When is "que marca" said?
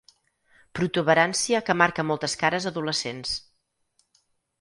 1.67-2.05